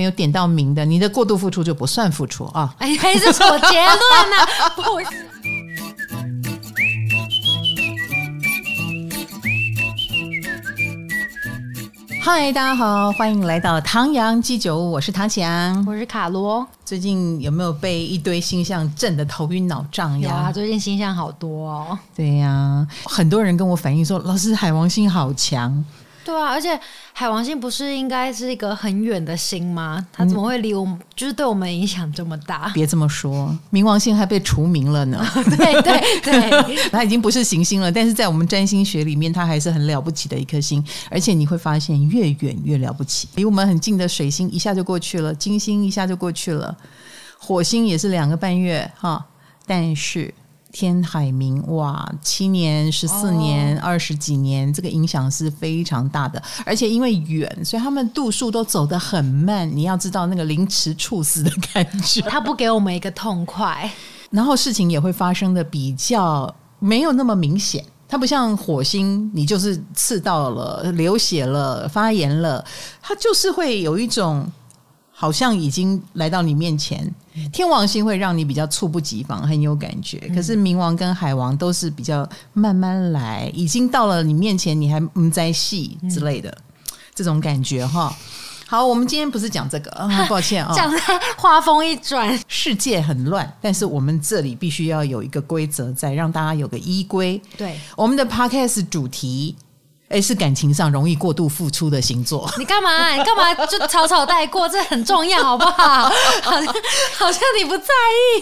[0.00, 2.74] 没有点到名的，你的过度付出就不算付出啊！
[2.78, 4.68] 哎，这是什么结论呢、啊？
[4.74, 5.10] 不好意思。
[12.22, 16.66] 嗨，大家好，欢迎来到唐阳鸡酒屋，我是唐阳，我是卡罗。
[16.82, 20.30] 最近有没有被一堆星象震得头晕脑胀呀？
[20.30, 21.98] 有啊，最近星象好多哦。
[22.16, 25.84] 对呀、啊，很多人跟我反映说，老师海王星好强。
[26.22, 26.78] 对啊，而且
[27.12, 30.06] 海王星不是应该是一个很远的星吗？
[30.12, 32.70] 它怎么会离我们，嗯、就是对我们影响这么大？
[32.74, 35.26] 别这么说，冥王星还被除名了呢。
[35.34, 40.84] 对 对对， 它已经不是行星了，但是在我们占星学里面，它还是很了不起的一颗星。
[41.10, 43.26] 而且你会发现，越远越了不起。
[43.36, 46.76] 离我们很近的水星一下就过去了，金星一下就过去了，
[47.38, 49.24] 火星也是两个半月哈，
[49.66, 50.32] 但是。
[50.72, 56.42] 天海明哇，七年、十四年、二十几年，这个影响是非常大的。
[56.64, 59.68] 而且因为远，所以他们度数都走得很慢。
[59.74, 63.90] 你要知道那个凌迟处死的感觉， 他不给我们一个痛快，
[64.30, 67.84] 然后事情也会发生的比较没有那么明显。
[68.08, 72.64] 它不像火星，你就是刺到了、流血了、发炎了，
[73.00, 74.50] 它就是会有一种。
[75.20, 77.06] 好像已经来到你面前，
[77.52, 80.16] 天王星会让你比较猝不及防，很有感觉。
[80.34, 88.16] 可是冥王跟海王都是比较慢慢来，已经到了你面前，你还嗯在戏之类的、嗯、这种感觉哈。
[88.66, 90.72] 好，我们今天不是讲这个 啊，抱歉啊。
[90.74, 90.98] 讲的
[91.36, 97.38] 话锋一转，世界很乱，但是我们这里必须要有一个规则在，让大家有个依归。
[97.58, 99.54] 对，我们的 podcast 主题。
[100.10, 102.50] 哎，是感情上容易过度付出的星座。
[102.58, 103.14] 你干嘛？
[103.14, 104.66] 你干嘛就草草带过？
[104.68, 106.10] 这很重要，好不好？
[106.42, 106.74] 好像
[107.16, 107.84] 好像你不在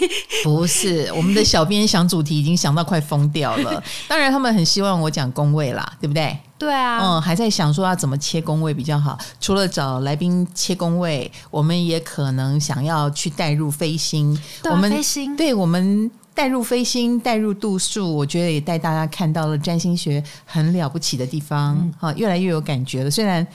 [0.01, 0.09] 意。
[0.43, 3.81] 不是，我们的小编想主题已经想到快疯掉了。
[4.07, 6.35] 当然，他们很希望我讲宫位啦，对不对？
[6.57, 6.99] 对啊。
[7.03, 9.15] 嗯，还在想说要怎么切工位比较好。
[9.39, 14.33] 除了找来宾切工位，我们也可能想要去带入飞星。
[14.63, 15.35] 对啊，我们飞星。
[15.35, 16.09] 对我们。
[16.39, 23.11] 带入飞星，带入度数，我觉得也带大家看到了占星学很了不起的地方，好、嗯，越来越有感觉了。
[23.11, 23.45] 虽然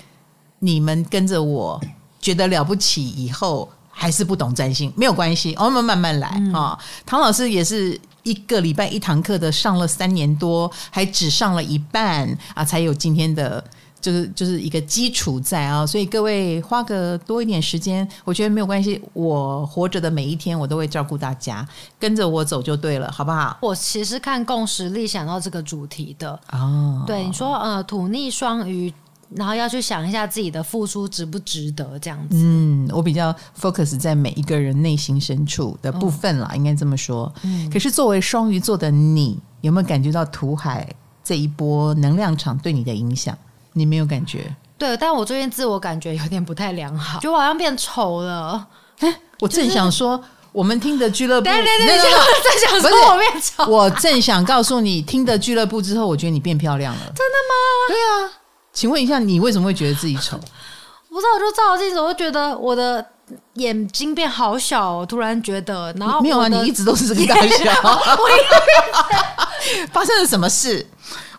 [0.59, 1.81] 你们跟着我
[2.21, 6.79] 觉得了不起，以后还是不懂占星，没有关系，我们慢慢来啊、嗯。
[7.07, 13.65] 唐老师也是一个礼拜一堂课的，上了三年多，还只上了一半啊，才有今天的。
[14.05, 19.01] 就是就是一个基础在啊，所以各位花个多一点时间，我觉得没有关系。
[19.15, 21.67] 我活着的每一天，我都会照顾大家，
[21.99, 23.57] 跟着我走就对了，好不好？
[23.63, 27.03] 我其实看共识力想到这个主题的哦。
[27.07, 28.93] 对，你说呃，土逆双鱼，
[29.31, 32.37] 然后要去想一下自己的付出值不值得这样子。
[32.37, 37.33] 嗯，我比较 focus 在每一个人内心深处的部分啦，哦、应该这么说。
[37.43, 40.87] 嗯，可是作为双鱼座的你，有没有感觉到土海
[41.25, 43.35] 这一波能量场对你的影响？
[43.75, 44.57] 你没有感觉？
[44.77, 48.67] 对，但我最近自我感觉有点不太良好，就我好像变丑了。
[49.01, 52.01] 哎， 我正想说，就是、我们听的俱乐部，对对对，我
[52.43, 53.65] 正想说我变丑。
[53.67, 57.01] 我正想告诉你，听的俱乐部之后，我觉得你变漂亮了。
[57.01, 57.55] 真的吗？
[57.89, 58.31] 对啊，
[58.73, 60.37] 请问一下，你为什么会觉得自己丑？
[61.09, 63.05] 不知道，我就照镜子，我就觉得我的
[63.55, 67.73] 眼睛变好小，我突然觉得，然后没有啊，你一直都是这个大小。
[69.93, 70.87] 发生了什么事？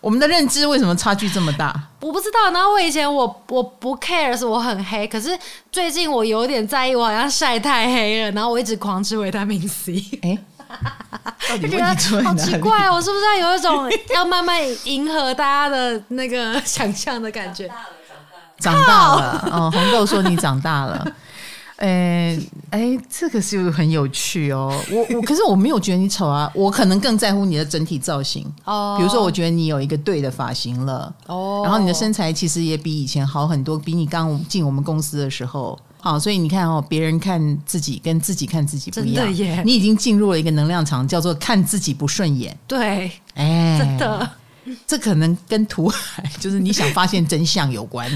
[0.06, 1.74] 我们的认知为什么差距这么大？
[2.00, 2.52] 我不知道。
[2.52, 5.36] 然后我以前我我不 care 是我很黑，可是
[5.72, 8.30] 最近我有点在意，我好像晒太黑了。
[8.30, 9.94] 然后我一直狂吃维他命 C。
[10.22, 10.38] 哎，
[11.48, 12.38] 到底问题出在哪里？
[12.40, 17.68] 好奇怪，我是不是要有一种要慢慢迎合大家的那个想象的感觉？
[18.60, 19.58] 长大了，长大了。
[19.58, 21.04] 哦，红豆说你长大了。
[21.76, 22.38] 哎
[22.70, 24.72] 哎，这个是很有趣哦。
[24.90, 28.96] 我我可是我没有觉得你丑啊， 我可能更在乎你的整体造型哦。
[28.98, 36.18] 比如说，我觉得你有一个对的发型了哦，然后你的身材其实也比以前好很多，比你刚进我们公司的时候好。
[36.18, 39.26] 所以你看哦，别人看自己跟自己看自己不一样。
[39.64, 42.56] 你已经进入了一个能量场，叫做看自己不顺眼。
[42.66, 44.30] 对，哎，真的。
[44.86, 48.06] 这可能跟土海，就是你想发现真相有关。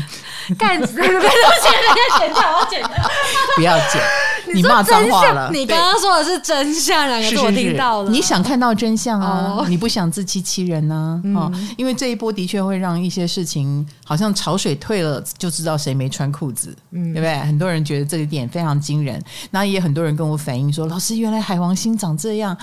[0.59, 3.11] 干子，别剪，别剪掉，我剪掉。
[3.57, 4.03] 不要剪，
[4.55, 5.51] 你骂脏话了。
[5.53, 8.11] 你刚刚说的是真相，两个字我听到了。
[8.11, 9.69] 你想看到真相啊？Oh.
[9.69, 11.29] 你不想自欺欺人呢、啊？
[11.37, 17.39] 哦、嗯，因为这一波的确会让一些事情好像潮水退了，就知道谁没穿裤子，嗯，对不对？
[17.41, 22.57] 很多人觉得这个点非常惊人，然后也很多人跟我反映说：“老师，原来海王星长这样，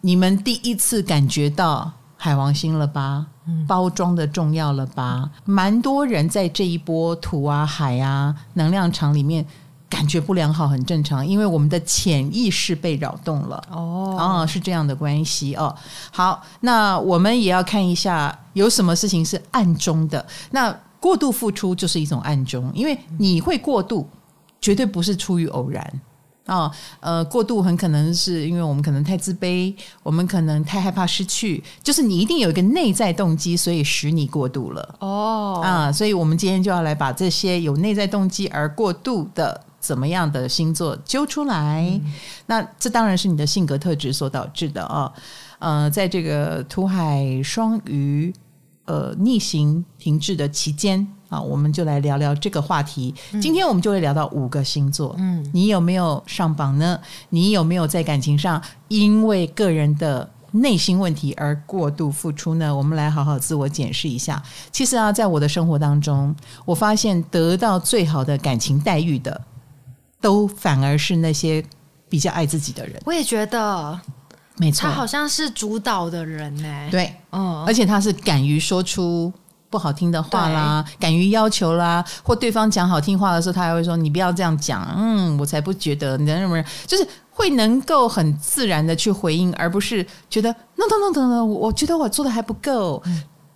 [0.00, 3.24] 你们第一次感觉到。”海王星了吧，
[3.66, 9.46] 包装的重要了吧，蛮多人在这一波土啊海啊能量场里面
[9.88, 15.74] 感觉不良好，很正常，因为我们的潜意识被扰动了哦，哦，是这样的关系哦。
[16.10, 24.06] 好，那我们也要看一下有什么事情是暗中的，那过度付出就是一种暗中，因为你会过度。
[24.60, 26.00] 绝对不是出于偶然。
[26.48, 34.96] 哦，呃，过度很可能是因为我们可能太自卑，我们可能太害怕失去，就是你一定有一个内在动机，所以使你过度了。
[35.00, 41.82] 哦，啊，所以我们今天就要来把这些有内在动机而过度的怎么样的星座揪出来。
[41.82, 42.12] 嗯、
[42.46, 45.12] 那这当然是你的性格特质所导致的啊。
[45.58, 48.32] 呃，在这个土海双鱼
[48.86, 51.06] 呃逆行停滞的期间。
[51.28, 53.14] 啊，我们就来聊聊这个话题。
[53.40, 55.14] 今天我们就会聊到五个星座。
[55.18, 56.98] 嗯，你有没有上榜呢？
[57.28, 62.74] 你有没有在感情上因为个人的内心问题而过度付出呢？
[62.74, 64.42] 我们来好好自我检视一下。
[64.72, 66.34] 其实啊，在我的生活当中，
[66.64, 69.38] 我发现得到最好的感情待遇的，
[70.22, 71.62] 都反而是那些
[72.08, 72.98] 比较爱自己的人。
[73.04, 74.00] 我也觉得，
[74.56, 76.88] 没错，他好像是主导的人呢。
[76.90, 79.30] 对，嗯，而且他是敢于说出。
[79.70, 93.02] 不好听的话啦，敢于要求啦，或对方讲好听话的时候，他还会说：“你不要这样讲。”嗯，我才不觉得，你能不能就是会能够很自然的去回应，而不是觉得 “no no no no no”，我觉得我做的还不够。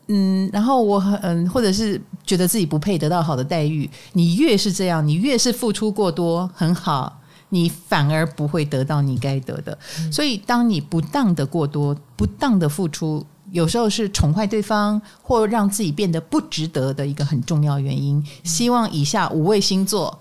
[0.09, 3.89] 嗯，然后我很嗯，或者是觉得自己不配得到好的待遇。
[4.13, 9.79] 你越是这样，你越是付出过多，很好，你反而不会得到你该得的。
[10.01, 13.25] 嗯，所以，当你不当的过多，不当的付出。
[13.53, 18.25] 有时候是宠坏对方，或让自己变得不值得的一个很重要原因。
[18.43, 20.19] 希望以下五位星座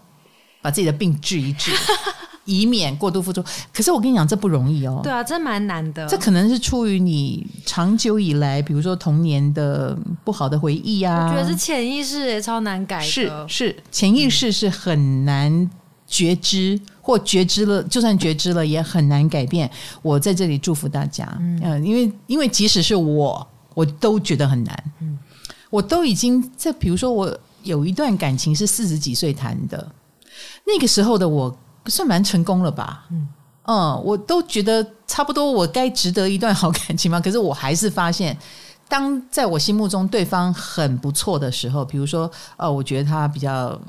[0.61, 1.71] 把自己的病治一治，
[2.43, 3.41] 以免过度付出。
[3.73, 4.99] 可是我跟你讲，这不容易哦。
[5.01, 6.05] 对啊，这蛮难的。
[6.07, 11.27] 这可能是出于你长久以来，比如说童年的不好的回忆啊。
[11.27, 13.05] 我觉得是潜意识也超难改的。
[13.05, 15.69] 是是，潜意识是很难
[16.11, 16.79] 觉知。
[17.03, 19.69] 或觉知了，就算觉知了，也很难改变。
[20.03, 24.83] 我在这里祝福大家，嗯，呃、因为因为即使是我，我都觉得很难。
[24.99, 25.17] 嗯，
[25.71, 29.91] 我都已经在，比如说我有一段感情是四十几岁谈的，
[30.63, 33.05] 那个时候的我算蛮成功了吧？
[33.09, 33.27] 嗯，
[33.63, 37.19] 嗯，我都觉得差不多，我该值得一段好感情吗？
[37.25, 38.37] 可是我还是发现，
[38.87, 43.81] 当在我心目中对方很不错的时候，比如说，呃，我觉得他比较。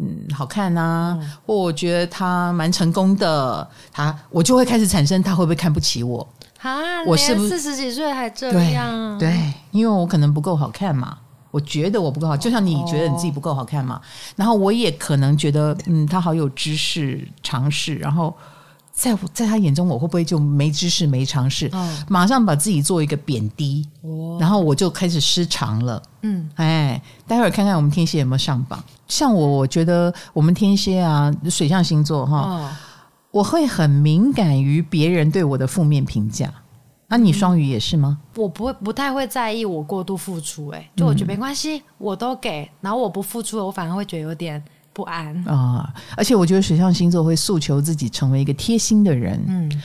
[0.00, 6.26] 嗯，好看呐、啊，嗯、或我觉得他蛮成功的，他我就会开始产生他会不会看不起我
[6.62, 7.04] 啊？
[7.06, 9.18] 我是不是四十几岁还这样？
[9.18, 11.18] 对，对，因为我可能不够好看嘛，
[11.50, 13.96] 我觉得我不够好，就像你觉得你自己不够好看嘛。
[13.96, 14.02] 哦、
[14.36, 18.34] 然后我也可能觉得，嗯，他好有知识、尝试，然后。
[19.00, 21.70] 在在他眼中，我会不会就没知识、没尝试？
[21.72, 26.02] 哦、马上把自己做一个贬低，哦、然后我就开始失常了。
[26.20, 28.84] 嗯，哎，待会儿看看我们天蝎有没有上榜。
[29.08, 32.70] 像我，我觉得我们天蝎啊，水象星座哈，哦、
[33.30, 36.52] 我会很敏感于别人对我的负面评价。
[37.08, 38.18] 那、啊、你双鱼也是吗？
[38.36, 40.76] 我不会，不太会在意我过度付出、欸。
[40.76, 44.62] 哎，就我觉得没关系，我都给，然后我不付出，我反而会觉得有点。
[45.00, 45.90] 不安啊！
[46.14, 49.42] 而且我觉得水象星座会诉求自己成为一个贴心的人。
[49.48, 49.82] 嗯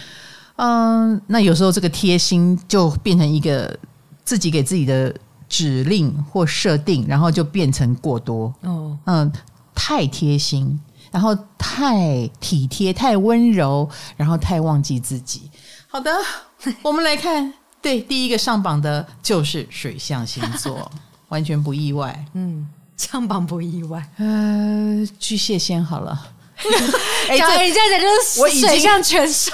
[0.57, 3.77] 嗯，那有时候这个贴心就变成一个
[4.25, 5.15] 自己给自己的
[5.47, 8.53] 指令或设定，然后就变成过多。
[8.63, 9.31] 哦，嗯，
[9.73, 10.77] 太贴心，
[11.11, 15.49] 然后太体贴，太温柔，然后太忘记自己。
[15.87, 16.11] 好的，
[16.83, 20.91] 我们来看，对，第一个上榜的就是水象星座，
[21.29, 22.25] 完全不意外。
[22.33, 22.67] 嗯。
[22.97, 26.27] 上榜不意外，呃，巨蟹先好了。
[27.29, 29.51] 哎，这一下子就是水象全收。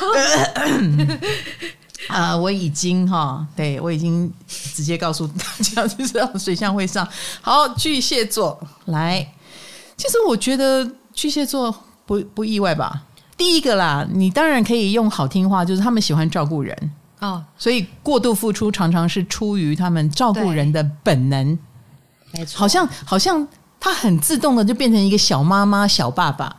[2.08, 7.08] 啊，我已经哈，对 我已经直接告诉大家，就知道水象会上。
[7.42, 9.34] 好，巨蟹座来，
[9.98, 11.74] 其实我觉得巨蟹座
[12.06, 13.04] 不不意外吧。
[13.36, 21.58] 第一个啦，你当然可以用好听话，就是他们喜欢照顾人哦，所以过度付出常常是出于他们照顾人的本能。
[22.34, 23.48] 没错，好像好像
[23.80, 26.58] 他很自动的就变成一个小妈妈、小爸爸。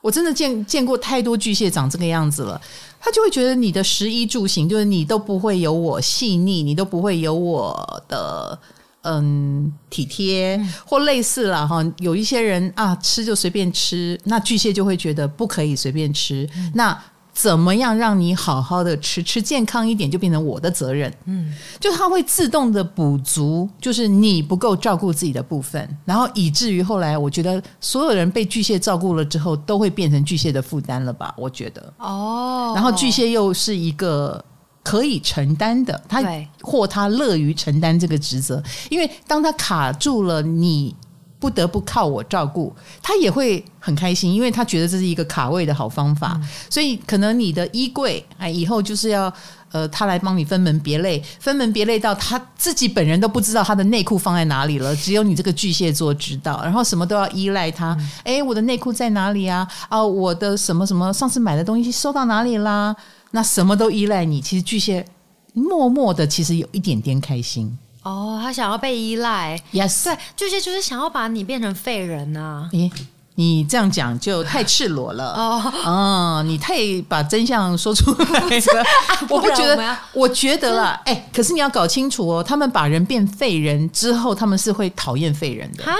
[0.00, 2.58] 我真的见见过太多巨蟹长这个样子了，
[3.00, 8.58] 他就会觉得你的食衣住行，就是你都不会有我细腻，你都不会有我的
[9.02, 11.84] 嗯体贴或类似了哈。
[11.98, 16.48] 有一些人啊，吃就随便吃，那巨蟹就会觉得不可以随便吃。
[16.56, 16.96] 嗯、那
[17.40, 21.12] 怎么样让你好好的吃，吃健康一点，就变成我的责任。
[21.26, 31.32] 嗯，就它会自动的补足，就是你不够照顾自己的部分，然后以至于后来，我觉得所有人被巨蟹照顾了之后，都会变成巨蟹的负担了吧？
[31.38, 34.44] 我觉得哦，然后巨蟹又是一个
[34.82, 36.20] 可以承担的，他
[36.60, 40.92] 或他乐于承担这个职责，因为当他卡住了你
[41.38, 46.32] 不得不靠我照顾，他也会很开心，因为他觉得这是一个卡位的好方法。
[46.40, 49.32] 嗯、所以可能你的衣柜，哎，以后就是要
[49.70, 56.60] 呃，他来帮你分门别类，分门别类到他自己本人都不知道他的内裤放在哪里了，只有你这个巨蟹座知道。
[56.64, 59.68] 然后什么都要依赖他，哎、嗯，我的内裤在哪里啊？
[59.88, 62.96] 啊，我的什么什么上次买的东西收到哪里啦？
[63.30, 64.40] 那什么都依赖你。
[64.40, 65.04] 其实巨蟹
[65.52, 67.78] 默默的，其实有一点点开心。
[68.08, 72.70] 哦，他想要被依赖，yes，对，巨蟹就是想要把你变成废人呐、啊。
[72.72, 72.90] 咦，
[73.34, 76.74] 你这样讲就太赤裸了 哦，嗯，你太
[77.06, 78.86] 把真相说出来了。
[79.28, 85.84] 我不觉得，我觉得啦，哎、欸，可是你要搞清楚哦，他们把人变废人之后，他们是会讨厌废人的。
[85.84, 85.92] 哈，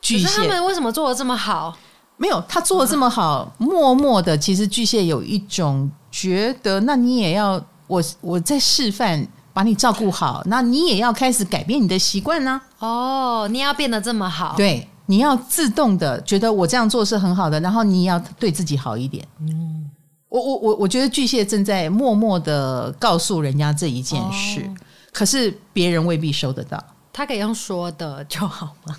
[0.00, 1.76] 巨蟹他们为什么做的这么好？
[2.16, 9.24] 没有，他做的这么好，默默的，其实巨蟹有一种觉得，那你也要我我在示范。
[9.56, 12.60] 把你照顾好，那你也要开始改变你的习惯呢。
[12.78, 19.26] 哦，你要变得这么好，对，你要自动的觉得我这样做是很好的，然后你也要对自己好一点。
[19.40, 19.90] 嗯，
[20.28, 24.76] 我我我我觉得巨蟹正在默默的告诉人家这一件事，哦、
[25.10, 26.78] 可是别人未必收得到。
[27.10, 28.94] 他可以用说的就好吗？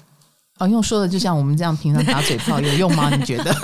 [0.58, 3.12] 哦，用说的就像我们这样平常打嘴炮有用吗？
[3.16, 3.56] 你觉得？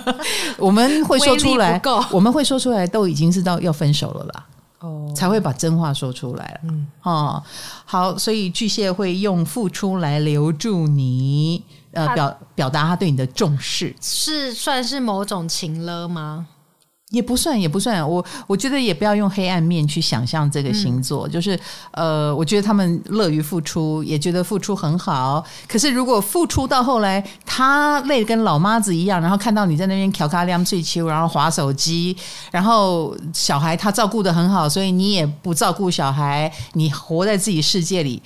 [0.58, 1.80] 我们会说出来，
[2.10, 4.44] 我们会说出来，都已经是到要分手了啦。
[4.82, 6.60] 哦，才会把真话说出来了。
[6.64, 7.42] 嗯，哦，
[7.84, 16.46] 好，所以巨蟹会用付出来留住你，呃，表表达他对你的重视，是算是某种情了吗？
[17.12, 18.06] 也不算，也不算。
[18.08, 21.58] 我我觉得也不要用黑暗面去想象这个星座，嗯、就是
[21.92, 25.44] 呃，我觉得他们乐于付出，也觉得付出很好。
[25.68, 32.16] 可是如果付出到后来，他累得跟老妈子一样，然后看到你在那边调卡亮睡秋，然后划手机，
[32.50, 38.22] 然后小孩他照顾得很好，所以你也不照顾小孩，你活在自己世界里。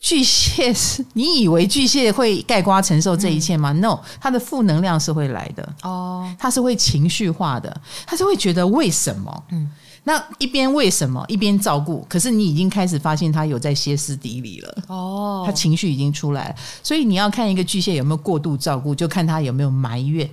[0.00, 3.70] 巨蟹是你以为巨蟹会盖瓜承受这一切吗？
[3.70, 5.74] 嗯？No，他的负能量是会来的。
[5.82, 9.44] 哦，他是会情绪化的，他是会觉得为什么？
[9.50, 9.70] 嗯，
[10.04, 14.82] 那一边为什么一边照顾，可是你已经开始发现他有在歇斯底里了。
[14.88, 20.28] 哦，他情绪已经出来了，所以你要看一个巨蟹有没有过度照顾，就看他有没有埋怨。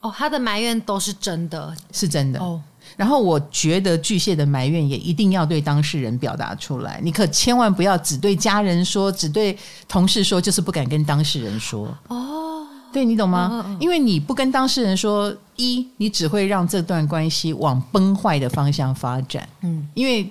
[0.00, 2.40] 哦，他的埋怨都是真的，是真的。
[2.40, 2.60] 哦。
[2.96, 9.56] 然后我觉得巨蟹的埋怨也一定要对当事人表达出来，你可千万不要只对家人说，只对
[9.88, 11.96] 同事说，就是不敢跟当事人说。
[12.08, 13.76] 哦，对，你懂吗？
[13.80, 19.48] 因为你不跟当事人说，一你只会让这段关系往崩坏的方向发展。
[19.62, 20.30] 嗯，因为。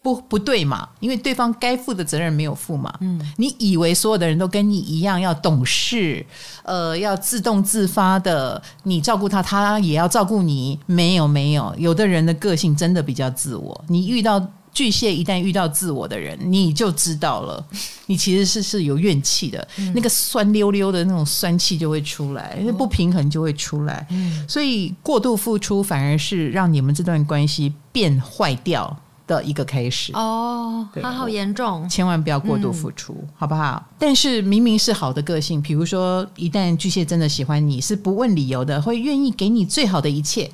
[0.00, 2.92] 不不对嘛，因为对方该负的责任没有负嘛。
[3.00, 6.24] 嗯，你以为所有的人都跟你一样要懂事，
[6.62, 10.78] 呃，要自动自发的，你照顾他，他也要照顾你？
[10.86, 13.84] 没有没有，有的人的个性真的比较自我。
[13.88, 14.40] 你遇到
[14.72, 17.62] 巨蟹，一旦遇到自我的人，你就知道了，
[18.06, 24.06] 你其实是是有怨气的，嗯、那个酸溜溜的那种酸气就会出来，因为不平衡就会出来。
[24.10, 28.96] 嗯，所以过度付出反而是让你们这段关系变坏掉
[29.28, 33.80] 的一个开始哦，他好严重，千万不要过度付出，嗯、好不好？
[33.96, 40.50] 但是明明是好的个性，比如说一旦巨蟹真的喜欢你，是不问理由的，会愿意给你最好的一切。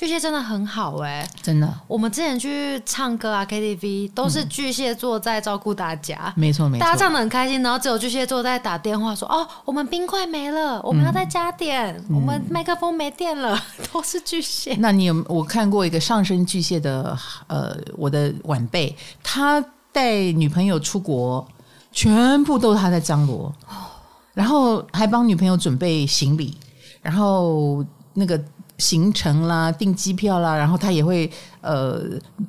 [0.00, 1.70] 巨蟹真的很好哎、欸，真的。
[1.86, 13.54] 我们之前去唱歌啊，KTV 都是巨蟹座在照顾大家，没错没错，大家唱的很开心，然后只有巨蟹座在打电话说：“哦，我们冰块没了，我们要再加点，嗯、我们麦克风没电了。
[13.54, 14.74] 嗯 ”都是巨蟹。
[14.78, 17.14] 那你有我看过一个上升巨蟹的
[17.48, 21.46] 呃，我的晚辈，他带女朋友出国，
[21.92, 23.52] 全部都是他在张罗，
[24.32, 26.56] 然后还帮女朋友准备行李，
[27.02, 28.42] 然后那个。
[28.80, 32.00] 行程啦，订机票啦，然后他也会呃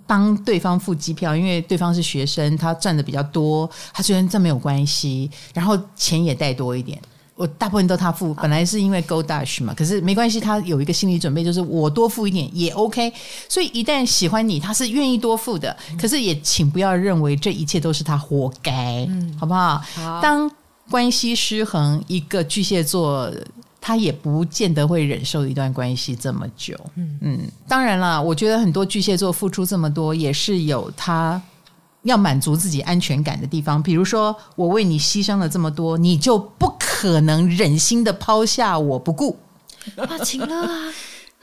[0.07, 6.99] 帮对方付机票，因为对方是学生，他赚的比较多，他虽然这没有关系，然后钱也带多一点。
[7.33, 13.11] 我大部分都他付，本来是因为 Go Dash 嘛，可是没关系，他有一个心理准备，就是我多付一点也 OK。
[13.49, 15.75] 所以一旦喜欢你，他是愿意多付的。
[15.99, 19.81] 可是也请不要认为这一切都是他活该，嗯，好不好？
[19.95, 20.21] 好。
[20.21, 20.51] 当
[20.91, 23.31] 关系失衡，一个巨蟹座。
[23.81, 26.77] 他也不见得会忍受一段关系这么久。
[26.95, 31.41] 嗯嗯，当然啦，我觉得很多巨蟹座付出这么多，也是有他
[32.03, 33.81] 要满足自己安全感的地方。
[33.81, 39.37] 比如说，我为你牺牲了这么多，你就不可能忍心的抛下我不顾。
[39.95, 40.93] 啊，情了啊！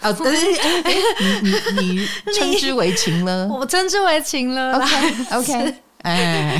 [0.01, 0.95] 啊， 对对对，
[1.43, 4.79] 你你你 称之为情了，我称之为情了。
[4.79, 6.57] OK OK，哎，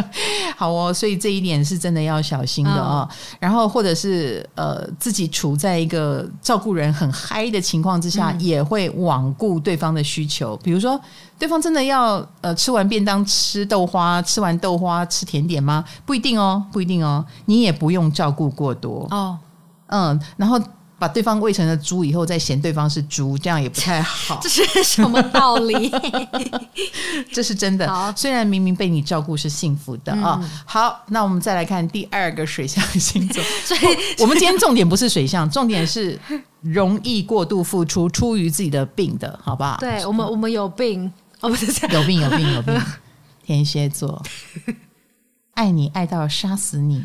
[0.56, 3.08] 好哦，所以这一点是真的要小心的哦。
[3.10, 10.56] 嗯、然后或者是呃，自己处在一个照顾人很嗨的情况之下，嗯、也会罔顾对方的需求。
[10.62, 11.00] 比如说，
[11.38, 15.82] 对方真的要呃吃完便当吃豆花，吃完豆花吃甜点吗？
[16.04, 17.24] 不一定哦，不一定哦。
[17.46, 19.38] 你也不用照顾过多哦。
[19.86, 20.60] 嗯，然后。
[21.02, 24.38] 把对方喂成了猪以后，再嫌对方是猪，这样也不太好。
[24.40, 25.90] 这是什么道理？
[27.32, 28.14] 这是真的。
[28.16, 30.50] 虽然明明被你照顾是幸福的啊、嗯哦。
[30.64, 33.42] 好，那我们再来看第二个水象星座。
[33.66, 33.80] 所以，
[34.20, 36.16] 我们今天重点不是水象，重点是
[36.60, 39.78] 容易过度付出，出于自己的病的，好不好？
[39.80, 42.80] 对我们，我们有病哦，不是有病，有病，有病。
[43.44, 44.22] 天蝎座，
[45.54, 47.02] 爱你爱到杀死你。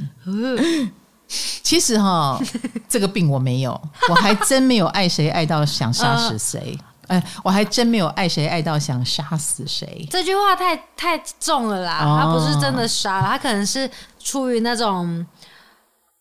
[1.28, 2.40] 其实哈，
[2.88, 3.80] 这个病我没有，
[4.10, 6.78] 我还真没有爱谁爱到想杀死谁。
[7.08, 10.06] 哎、呃，我还真没有爱谁爱到想杀死谁。
[10.12, 15.26] 这句话太太重了啦，哦、他不是真的杀了，他可能是出于那种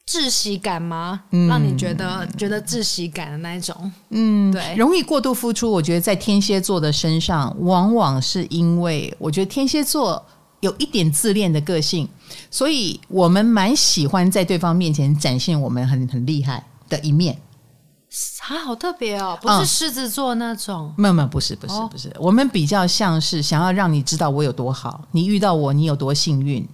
[0.09, 1.23] 窒息感吗？
[1.31, 3.93] 嗯、让你觉得觉得窒息感的那一种。
[4.11, 5.71] 嗯，对，容易过度付出。
[5.71, 10.25] 我觉得在天蝎座的身上，往往是因为我觉得天蝎座。
[10.61, 12.09] 有一点自恋的个性，
[12.51, 17.39] 所以我们蛮喜欢在对方面前展现我们很很厉害的一面。
[18.49, 19.37] 啊，好特别哦！
[19.43, 26.67] 不是狮子座那种，没有没有，不是不是不是，我们比较像是想要让你知道我有多好，你遇到我你有多幸运。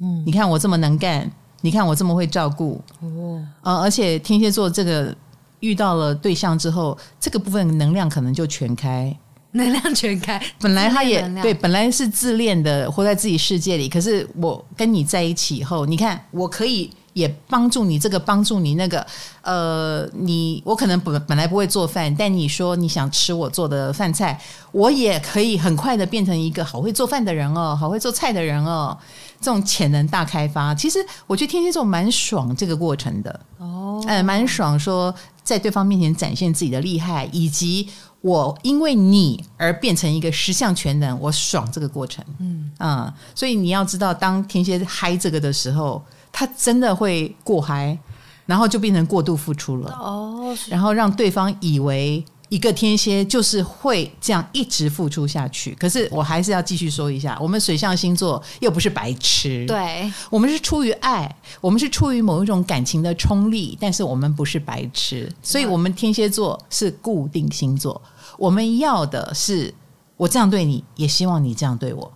[0.00, 3.46] 嗯，你看我这么能干，你看我这么会照顾哦。
[3.60, 5.14] 呃，而且天蝎座这个
[5.60, 9.14] 遇到了对象之后，这个部分能量可能就全开。
[9.52, 13.88] 能量全开， 本来他也对，本来是自恋的，活在自己世界里。
[13.88, 19.04] 可是我跟你在一起以后，你看，我可以也帮助你这个，帮助你那个。
[19.42, 24.38] 呃，你我可能本本来不会做饭，但你说你想吃我做的饭菜，
[24.70, 28.96] 我也可以很快的变成一个好会做饭的人哦，好会做菜的人哦。
[29.40, 37.88] 这种潜能大开发，其实我觉得天蝎座蛮爽这个过程的哦，哎，蛮爽，说在对方面前展现自己的厉害，以及。
[38.20, 42.70] 我因为你而变成一个十项全能，我爽这个过程，嗯。
[42.78, 47.98] 啊、嗯，所以你要知道，当天蝎嗨这个的时候，他真的会过嗨，
[48.46, 49.90] 然后就变成过度付出了。
[49.92, 52.24] 哦，然后让对方以为。
[52.50, 68.02] 一个天蝎就是会这样一直付出下去，可是我还是要继续说一下，我们水象星座又不是白痴，对，我们是出于爱，我们是出于某一种感情的冲力，但是我们不是白痴，所以我们天蝎座是固定星座，
[68.36, 69.72] 我们要的是
[70.16, 72.12] 我这样对你，也希望你这样对我，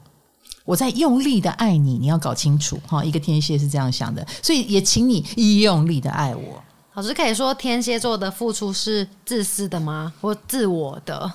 [0.65, 5.25] 我在用力的爱你，你要搞清楚哈，一个天蝎是这样想的，所以也请你
[5.61, 6.61] 用力的爱我。
[6.95, 10.13] 老师可以说天蝎座的付出是自私的吗？
[10.21, 11.33] 或自我的？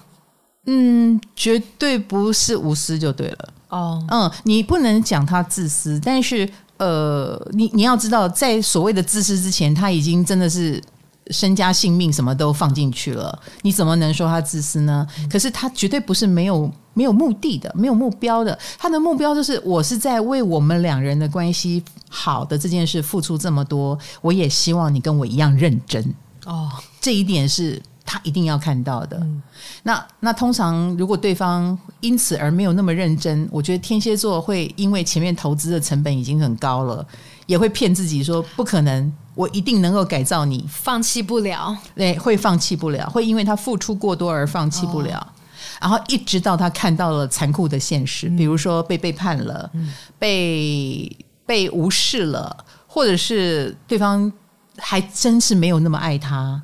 [0.66, 3.50] 嗯，绝对不是无私就对了。
[3.70, 10.82] 哦，嗯，你不能讲他自私，但是呃，你你要知道，在所谓的自私之前，他已经真的是。
[11.30, 15.08] 身家性命什么都放进去了，你怎么能说他自私呢？
[15.30, 18.58] 可是他绝对不是没有没有目的的，没有目标的。
[18.78, 26.04] 他的目标就是我是在为我们两人的关系好的这件事付出这么多，我也希望你跟我一样认真
[26.46, 26.70] 哦。
[27.00, 29.18] 这一点是他一定要看到的。
[29.22, 29.42] 嗯、
[29.84, 37.06] 那那通常如果对方因此而没有那么认真，我觉得天蝎座会因为前面投资的成本已经很高了，
[37.46, 39.14] 也会骗自己说不可能。
[39.40, 41.74] 我一定能够改造你，放弃不了。
[41.96, 45.18] 对，会放弃不了，会因为他付出过多而放弃不了。
[45.18, 45.32] 哦、
[45.80, 51.10] 然后一直到他看到了残酷的现实，嗯、比如说被背叛了，嗯、被
[51.46, 54.30] 被无视了，或者是对方
[54.78, 56.62] 还真是没有那么爱他，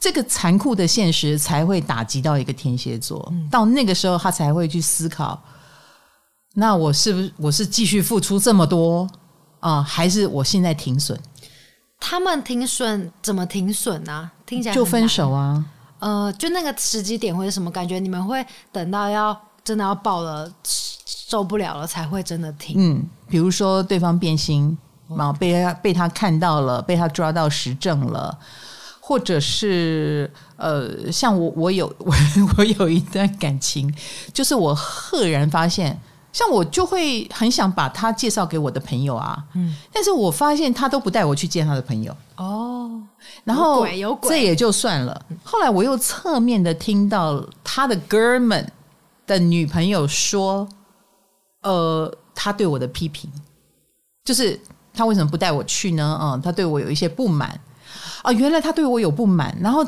[0.00, 3.24] 这个残酷的现实才会打击到一个天蝎座。
[3.30, 5.40] 嗯、到那个时候，他才会去思考：
[6.54, 9.08] 那我是不是我是继续付出这么多
[9.60, 11.16] 啊、呃，还是我现在停损？
[11.98, 14.32] 他们停损怎么停损呢、啊？
[14.44, 15.64] 听起来就分手啊。
[15.98, 17.98] 呃，就那个时机点会是什么感觉？
[17.98, 22.76] 你们会等到要真的要爆了受不了了才会真的停？
[22.78, 24.76] 嗯，比如说对方变心，
[25.08, 28.38] 然后被他被他看到了，被他抓到实证了，
[29.00, 32.14] 或者是呃，像我我有我
[32.58, 33.92] 我有一段感情，
[34.32, 35.98] 就是我赫然发现。
[36.36, 42.14] 像我就会很想把他介绍给我的朋友啊，嗯，但是我发现他都不带我去见他的朋友。
[42.36, 43.00] 哦，
[43.42, 43.86] 然后
[44.20, 45.18] 这也就算了。
[45.42, 48.70] 后来我又侧面的听到他的哥们
[49.26, 50.68] 的女朋友说，
[51.62, 53.30] 呃，他对我的批评，
[54.22, 54.60] 就是
[54.92, 56.18] 他为什么不带我去呢？
[56.20, 57.58] 嗯，他对我有一些不满。
[58.20, 59.82] 啊，原来他对我有不满，然后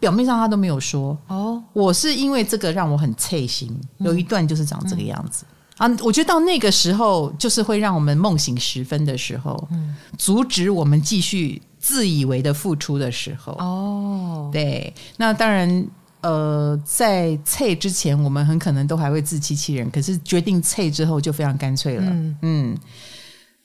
[0.00, 1.16] 表面上他都没有说。
[1.28, 5.44] 哦，我是因为这个让我很刺心，有一段就是长这个样子。
[5.82, 13.52] 啊，我觉得到那个时候，就是会让我们梦醒时分的时候，嗯，阻止我们继续自以为的付出的时候。
[13.54, 15.84] 哦，对，那当然，
[16.20, 22.04] 呃，在撤之前，我们很可能都还会自欺欺人，可是决定撤之后，就非常干脆了。
[22.06, 22.78] 嗯，嗯，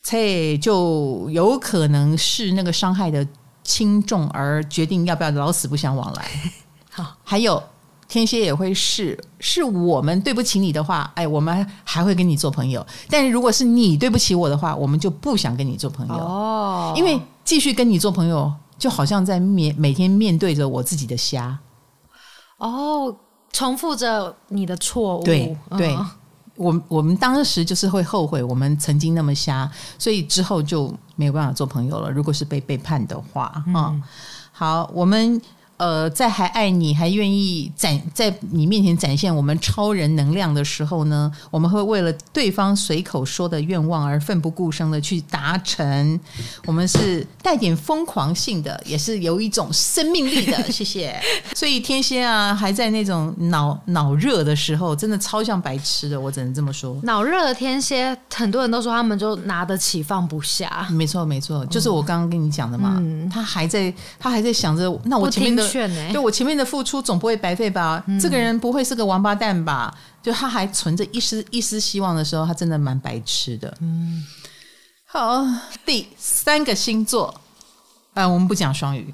[0.01, 0.17] 撤
[0.59, 3.27] 就有可能是那个伤害的
[3.63, 6.25] 轻重，而决定要不要老死不相往来。
[6.89, 7.61] 好，还有。
[8.07, 12.85] 天蝎也会是，是我们对不起你的话，哎，我们还会跟你做朋友。
[13.09, 16.13] 但是如果是你对不起我的话，我们就不想跟你做朋友。
[16.13, 21.59] 哦，因为继续跟你做朋友，就好像在面每天面对着我自己的瞎。
[22.59, 23.13] 哦，
[23.51, 25.23] 重复着你的错误。
[25.23, 26.09] 对对，哦、
[26.55, 32.09] 我我们当时就是会后悔，我们曾经那么瞎，所以之后就没有办法做朋友了。
[32.09, 34.01] 如果是被背叛的话，嗯、哦，
[34.53, 35.41] 好，我们。
[35.77, 46.19] 呃，在还爱你，还愿意展在你面前展现我们超人能量的时候呢，我们会为了对方随口说的愿望而奋不顾身的去达成。
[46.65, 50.57] 我们是带点疯狂性的，也是有一种生命力的。
[50.71, 51.15] 谢谢。
[51.53, 56.97] 所以天蝎啊，还在那种脑脑热的时候，真的超像白痴的，我只能这么说。
[57.03, 60.87] 脑热的天蝎，很多人都说他们就拿得起放不下。
[60.89, 62.95] 没错，没错，就是我刚刚跟你讲的嘛。
[62.97, 65.66] 嗯、他还在，他还在想着，那我前面的。
[66.11, 68.03] 对，我前面的付出总不会白费吧？
[68.07, 69.93] 嗯、这个人不会是个王八蛋吧？
[70.21, 73.73] 就他还存着一丝一丝希望的时候，他真的蛮白痴的。
[73.81, 74.23] 嗯，
[75.05, 75.45] 好，
[75.85, 77.33] 第三个星座，
[78.13, 79.13] 哎、呃，我们不讲双鱼，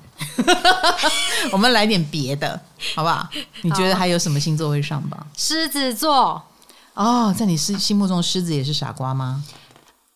[1.51, 2.59] 我们来点别的，
[2.95, 3.29] 好不好？
[3.61, 5.27] 你觉得还有什么星座会上榜？
[5.37, 6.41] 狮子座。
[6.95, 9.43] 哦，在你心心目中，狮子也是傻瓜吗？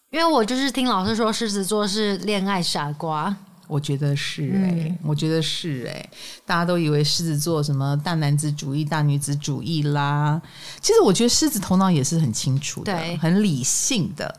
[0.10, 3.36] 因为我就是听老师说，狮子座是恋爱傻瓜。
[3.68, 6.10] 我觉得是哎、欸，嗯、我觉得是哎、欸，
[6.46, 10.42] 大家都以为狮子座什么大男子主义、大女子主义啦。
[10.82, 14.34] 其实我觉得狮子头脑也是很清楚的，很理性的。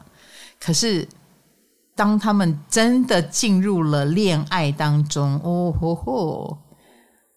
[0.58, 1.06] 可是
[1.94, 6.58] 当他们真的进入了恋爱当中，哦吼吼，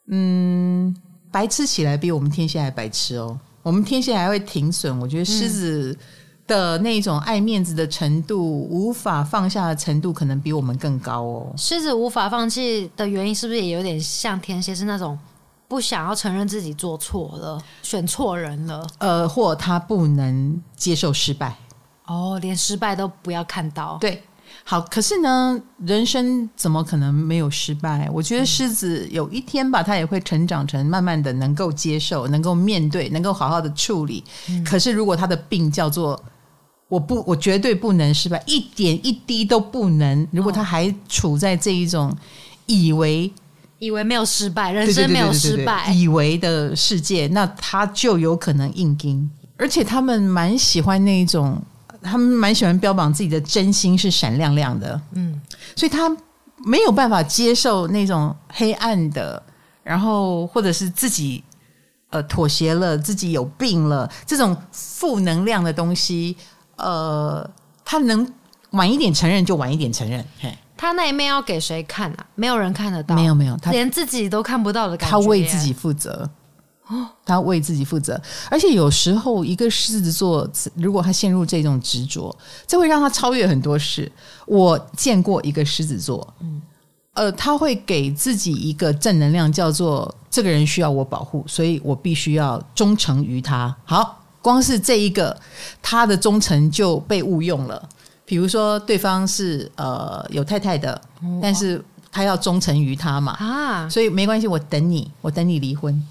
[0.08, 0.96] 嗯，
[1.32, 3.40] 白痴起来比我们天蝎还白痴哦。
[3.64, 5.92] 我们天蝎还会停损，我觉得狮子。
[5.92, 6.06] 嗯
[6.52, 8.38] 的那种爱面子的程度，
[8.70, 11.54] 无法放下的程度，可能比我们更高哦。
[11.56, 14.76] 狮子无法放弃的原因，是不是也有点像天蝎？
[14.76, 15.18] 是那种
[15.70, 21.56] 不想要承认自己做错了，选错人了，呃，或他不能接受失败。
[22.06, 23.98] 哦，连失败都不要看到。
[24.02, 24.22] 对。
[24.66, 28.10] 好，可是呢，人生怎么可能没有失败？
[28.14, 34.22] 我觉得狮子有一天吧，他也会成长成慢慢的能够接受、能够面对、能够好好的处理。
[34.50, 36.22] 嗯、可是如果他的病叫做
[36.92, 40.28] 我不，我绝对不能失败，一点一滴都不能。
[40.32, 42.14] 如果他还处在这一种
[42.66, 43.32] 以为
[43.80, 49.30] 以为没有失败，人生没有失败，以为的世界，那他就有可能硬钉。
[49.56, 51.62] 而且他们蛮喜欢那一种。
[52.04, 55.40] 他们蛮喜欢标榜自己的真心是闪亮亮的，嗯，
[55.76, 56.10] 所以他
[56.66, 59.44] 没有办法接受那种黑暗的，
[59.84, 61.44] 然后或者是自己
[62.10, 66.36] 呃妥协了，自己有病了这种负能量的东西，
[66.82, 67.50] 呃，
[67.86, 68.34] 他能
[68.72, 72.26] 晚一点承认就晚一点承认，嘿，他那一面要给谁看啊？
[72.36, 76.30] 没有人看得到，没有没有，他连自己都看不到的感觉，他为自己负责。
[77.24, 82.36] 他为自己负责，而且有时候一个狮子座，如果他陷入这种执着，
[82.68, 84.12] 这会让他超越很多事。
[84.46, 86.62] 我见过一个狮子座，嗯，
[87.14, 93.74] 呃，他会给自己一个正能量，叫做这个人需要我保护，所以我必须要忠诚于他。
[93.86, 95.36] 好，光是这一个，
[95.82, 97.88] 他的忠诚就被误用了。
[98.26, 101.00] 比如说，对方是呃有太太的，
[101.42, 106.02] 但是他要忠诚于他嘛，啊，所以没关系，我等你，我等你离婚。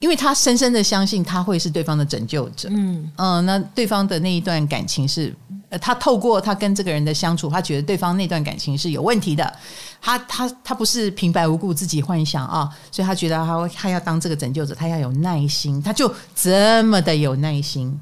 [0.00, 3.10] 因为他深深的相信他会是对方的拯救者，嗯。
[3.16, 5.34] 嗯，那对方的那一段感情是，
[5.70, 9.52] 呃，他透过他跟这个人的相处，他觉得对方那段感情是有问题的，
[10.00, 17.98] 他他他不是平白无故自己幻想啊，所以他觉得他会他要当这个拯救者，他要有耐心，他就这么的有耐心，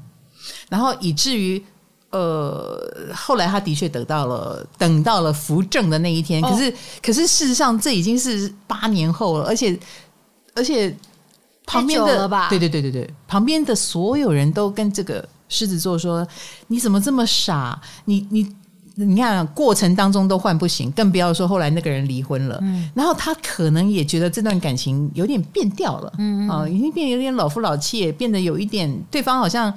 [0.69, 1.59] 然后以至于
[2.11, 2.79] 呃，
[3.15, 9.75] 后来他的确得到了等到了扶正的那一天，可是、哦、可是事实上这已经是八年后了，而且
[10.53, 10.95] 而且。
[11.67, 16.25] 旁边的对对对对对，旁边的所有人都跟这个狮子座说
[16.67, 17.79] ：“你怎么这么傻？
[18.05, 18.47] 你你
[18.95, 22.57] 你看，过程当中都换不行，更不要说后来那个人离婚了。
[22.63, 29.71] 嗯，然后他可能也觉得这段感情有点变调了，嗯啊，已经变得有点老夫老妻，也变得有一点对方好像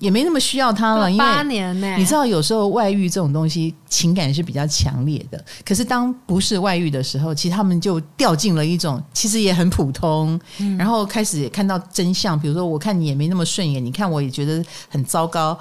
[0.00, 15.56] 也没那么需要他了，因为八年呢，你知道有时候外遇这种东西情感是比较强烈的，可是当不是外遇的时候，其实他们就掉进了一种其实也很普通，嗯、然后开始看到真相，比如说我看你也没那么顺眼，你看我也觉得很糟糕，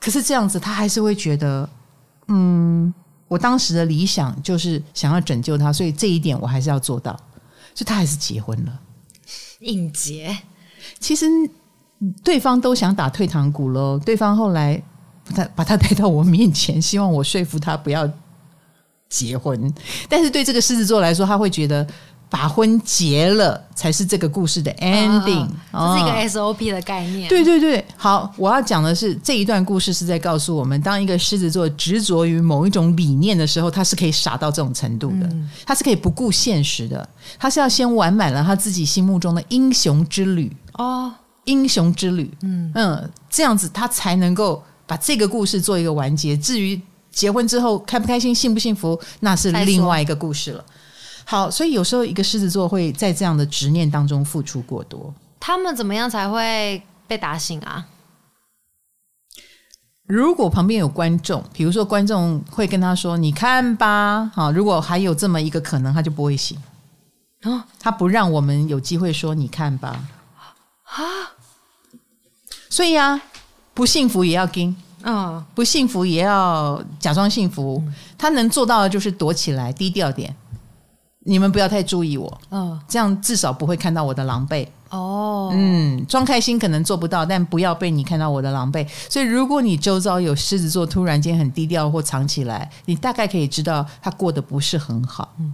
[0.00, 1.68] 可是这样子他还是会觉得，
[2.28, 2.94] 嗯，
[3.26, 7.12] 我当时的理想就是想要拯救他，所以这一点我还是要做到，
[7.74, 8.80] 所以他还是结婚了，
[9.58, 10.38] 应结，
[11.00, 11.26] 其实。
[12.24, 14.82] 对方都想打退堂鼓喽，对方后来
[15.24, 18.08] 把他把他带到我面前，希望我说服他不要
[19.08, 19.72] 结婚。
[20.08, 21.86] 但是对这个狮子座来说，他会觉得
[22.30, 27.28] 把婚结了才是这个故事的 ending，这是一个 SOP 的概念。
[27.28, 35.28] 对对对，好，我要讲的是这一段故事是在告诉我们，当一个狮子座执着于某一种理念的时候，他是可以傻到这种程度的，
[35.66, 37.06] 他是可以不顾现实的，
[37.38, 41.12] 他是要先完满了他自己心目中的英雄之旅哦。
[41.44, 46.36] 英雄之旅，嗯嗯，这样子他才能够把这个故事做一个完结。
[46.36, 50.64] 至于结婚之后开不开心、幸不幸福，那是另外一个故事了。
[51.24, 55.12] 好，所以有时候一个狮子座会在这样的执念当中付出过多。
[55.38, 57.86] 他们怎么样才会被打醒啊？
[60.06, 66.58] 如果旁边有观众，比如说观众会跟他说：“你看吧。”好，如果还有这么一个可能，他就不会醒。
[67.44, 70.04] 哦，他不让我们有机会说：“你看吧。”
[70.90, 71.02] 啊，
[72.68, 73.20] 所以啊，
[73.72, 77.82] 不幸福也要跟，嗯，不幸福也要假装幸福。
[78.18, 80.34] 他能做到的就是躲起来，低调点。
[81.22, 84.66] 你们不要太注意我，嗯，这样至少不会看到我的狼狈。
[84.88, 88.84] 哦，嗯，装开心可能做不到，但不要被你看到我的狼狈。
[89.08, 95.32] 所以，如果你周遭有狮子座突然间很低调或藏起来，你大概可以知道他过得不是很好。
[95.38, 95.52] 嗯，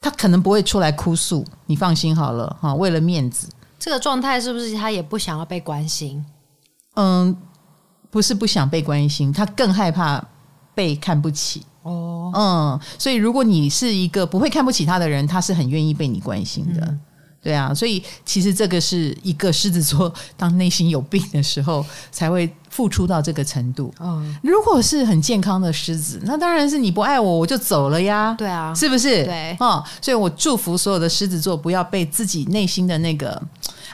[0.00, 3.48] 他可能不会出来哭诉，你放心好了哈，为了面子。
[3.80, 6.24] 这个状态是不是他也不想要被关心？
[6.94, 7.36] 嗯，
[8.10, 10.24] 不是不想被关心，他更害怕
[10.74, 11.64] 被看不起。
[11.82, 16.82] 哦，嗯，所以如果你是一个不会看不起他的人，他是很愿意被你关心的。
[16.86, 17.00] 嗯
[17.42, 23.90] 对啊，所以其实这个是一个狮子座当内心有病的时候才会付出到这个程度。
[23.98, 28.34] 嗯，如果是很健康的狮子，那当然是你不爱我我就走了呀。
[28.36, 29.24] 对啊，是不是？
[29.24, 33.40] 对，哦，所以我祝福所有的狮子座不要被自己内心的那个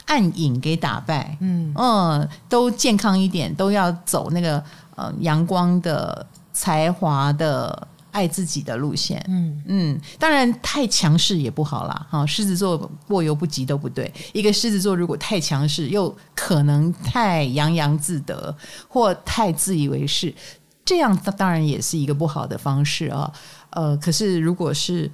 [0.06, 1.36] 暗影给打败。
[1.40, 4.60] 嗯嗯，都健康一点，都要走那个
[4.96, 7.86] 呃阳光的才华的。
[8.16, 12.06] 爱自己的路线，嗯嗯，当然太强势也不好啦。
[12.08, 14.10] 哈，狮子座过犹不及都不对。
[14.32, 18.56] 一个狮子座如果太强势，又可能太洋洋自得
[18.88, 20.34] 或太自以为是，
[20.82, 23.30] 这样当然也是一个不好的方式啊。
[23.68, 25.10] 呃，可是如果是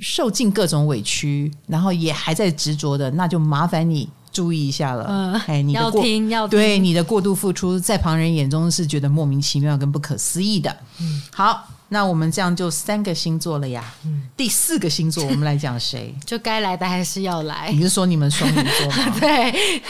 [0.00, 5.04] 受尽各种委屈，然后也还在执着的，那就麻烦你注意一下了。
[5.10, 6.58] 嗯，哎，你的过，要听，要听。
[6.58, 10.74] 对你的过度付出，在旁人眼中是觉得莫名其妙跟不可思议的。
[11.02, 11.68] 嗯，好。
[11.88, 13.84] 那我们这样就三个星座了呀。
[14.04, 16.14] 嗯，第四个星座我们来讲谁？
[16.24, 17.70] 就该来的还是要来。
[17.72, 19.16] 你是说你们双鱼座吗？
[19.20, 19.82] 对，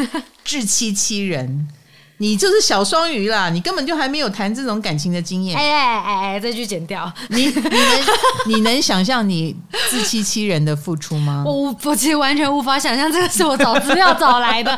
[0.45, 1.69] 自欺欺人。
[2.19, 5.55] 你就是小双鱼啦，你根本就还没有谈这种感情的经验。
[5.55, 7.13] 哎哎哎哎，这句剪掉。
[7.29, 8.01] 你你能
[8.49, 9.55] 你能想象你
[9.91, 11.45] 自欺欺人的付出吗？
[11.47, 14.73] 我我其实完全无法想象，这个是我找资料找来的。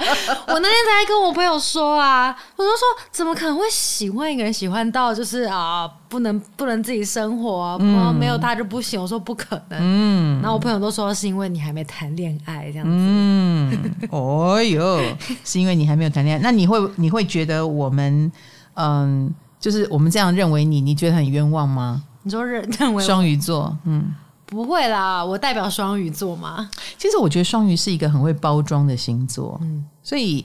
[0.49, 2.81] 我那天才跟我朋友说啊，我就说
[3.13, 9.01] 怎么可能会喜欢一个人，喜欢到就是啊，不能不能自己生活啊，嗯、没有他就不行。
[9.01, 9.79] 我说不可能。
[9.81, 12.93] 嗯，然后我朋友都说是因为你还没谈恋爱这样子。
[12.93, 15.01] 嗯，哦哟，
[15.45, 17.29] 是因为你还没有谈恋爱，那你会你会。
[17.29, 18.33] 觉得我们
[18.73, 22.03] 嗯，就是我们这样认为你，你觉得很冤枉吗？
[22.23, 24.15] 你说认认为双鱼座，嗯，
[24.47, 26.71] 不会啦，我代表双鱼座嘛。
[26.97, 30.43] 其实我觉得双鱼是一个很会包装的星座，嗯，所以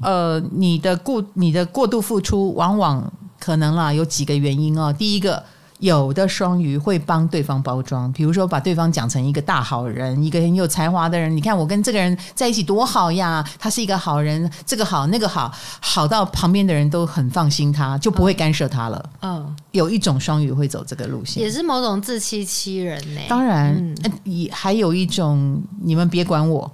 [0.00, 4.92] 呃，你的过你的过度付出，往往可能啦有几个原因哦。
[4.92, 5.42] 第一个。
[5.82, 11.36] 有的双鱼会帮对方包装，比如说把对方讲成一个大好人，一个很有才华的人。
[11.36, 19.10] 你看我跟这个人在一起多好呀，他是一个好人，这个好那个好，好到旁边的人都很放心他，就不会干涉他了。
[19.22, 23.20] 嗯，有一种双鱼会走这个路线，也是某种自欺欺人呢。
[23.28, 23.74] 当然，
[24.22, 26.70] 也、嗯、还有一种，你们别管我，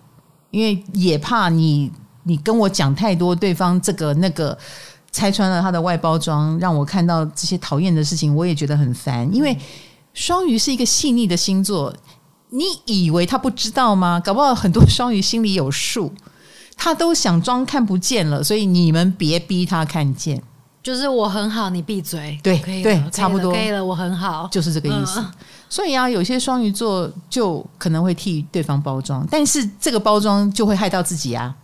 [0.50, 1.90] 因为也怕你，
[2.24, 4.58] 你跟我讲太多，对方这个那个。
[5.10, 9.28] 拆穿了他的外包装，让我看到这些讨厌的事情，我也觉得很烦。
[9.34, 9.56] 因为
[10.14, 11.94] 双鱼是一个细腻的星座，
[12.50, 14.20] 你以为他不知道吗？
[14.20, 16.12] 搞不好很多双鱼心里有数，
[16.76, 18.42] 他都想装看不见了。
[18.42, 20.42] 所以你们别逼他看见，
[20.82, 22.38] 就是我很好，你闭嘴。
[22.42, 25.20] 对可以对，差不多可以了，我很好，就是这个意思。
[25.20, 25.32] 嗯、
[25.68, 31.54] 所以啊，有些双鱼座就可能会替对方包装，但是这个包装就会害到自己啊。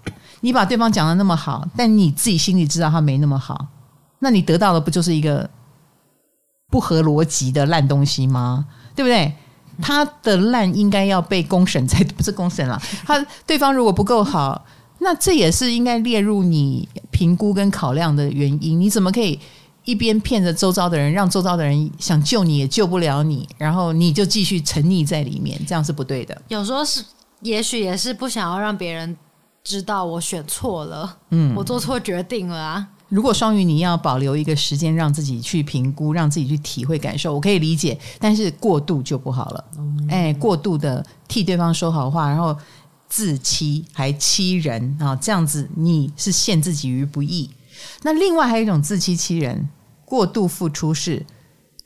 [0.44, 3.66] 你把对方讲的那么好，但你自己心里知道他没那么好，
[4.18, 5.48] 那你得到的不就是一个
[6.70, 8.66] 不合逻辑的烂东西吗？
[8.94, 9.32] 对不对？
[9.80, 12.78] 他的烂应该要被公审才不是公审了。
[13.06, 14.66] 他对方如果不够好，
[14.98, 18.78] 那这也是应该列入你评估跟考量的原因。
[18.78, 19.40] 你怎么可以
[19.86, 25.58] 一边骗着周遭的人，让周遭的人想救你也救不了你，然后你就继续沉溺在里面？
[25.66, 26.42] 这样是不对的。
[26.48, 27.02] 有时候是，
[27.40, 29.16] 也许也是不想要让别人
[29.64, 32.86] 知道我选错了，嗯，我做错决定了啊。
[33.08, 39.64] 如果双鱼你要保留一个时间让自己去评估，让自己去体会感受，我可以理解，但是过度就不好了。
[39.78, 42.56] 嗯、哎，过度的替对方说好话，然后
[43.08, 47.50] 自欺还欺人啊，这样子你是陷自己于不义。
[48.02, 49.68] 那另外还有一种自欺欺人，
[50.04, 51.24] 过度付出是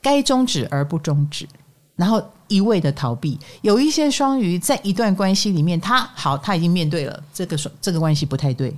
[0.01, 1.47] 该终止而不终止，
[1.95, 3.39] 然后一味的逃避。
[3.61, 8.75] 有一些双鱼在一段关系里面，他好，他已经面对了这个双这个关系不太对。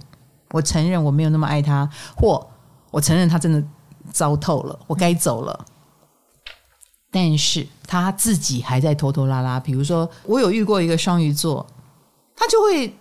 [0.51, 2.45] 我承认我没有那么爱他，或
[2.91, 3.63] 我承认他真的
[4.11, 5.65] 糟透了，我该走了。
[7.09, 9.59] 但是他自己还在拖拖拉拉。
[9.59, 11.65] 比如说，我有遇过一个双鱼座，
[12.35, 12.93] 他就会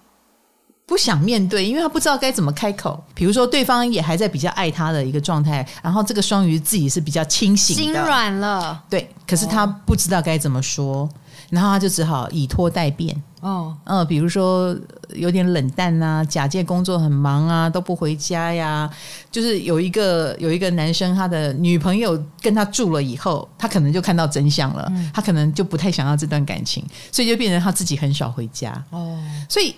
[0.91, 3.01] 不想面对，因为他不知道该怎么开口。
[3.15, 8.83] 比如说，对方也还在比较爱他的一个状态，然后这个双鱼自己是比较清醒的，心软了。
[8.91, 11.09] 对，可是他不知道该怎么说。
[11.49, 14.77] 然后他就只好以拖待变，哦，嗯，比如说
[15.15, 18.89] 有点冷淡啊，假借工作很忙啊，都不回家呀。
[19.33, 28.73] 就是有一个有一个男生，他的女朋友跟他住了以后，他可能就看到真相了，嗯、他可能就不太想要这段感情，所以就变成他自己很少回家。
[28.91, 29.75] 哦，所以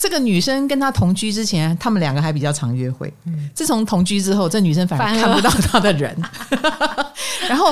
[0.00, 3.12] 这个女生跟他同居之前，他们两个还比较常约会。
[3.26, 6.16] 嗯，自从同居之后，这女生反而看不到他的人，
[7.46, 7.66] 然后